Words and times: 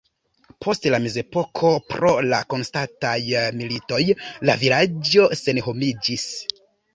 Post 0.65 0.85
la 0.93 0.99
mezepoko 1.01 1.69
pro 1.93 2.13
la 2.31 2.39
konstantaj 2.53 3.13
militoj 3.59 4.01
la 4.51 4.57
vilaĝo 4.65 5.29
senhomiĝis. 5.43 6.27